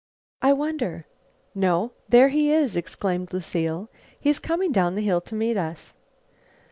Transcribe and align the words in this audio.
"I 0.41 0.51
wonder. 0.53 1.05
No, 1.53 1.91
there 2.09 2.29
he 2.29 2.51
is!" 2.51 2.75
exclaimed 2.75 3.31
Lucile. 3.33 3.87
"He's 4.19 4.39
coming 4.39 4.71
down 4.71 4.95
the 4.95 5.03
hill 5.03 5.21
to 5.21 5.35
meet 5.35 5.57
us." 5.57 5.93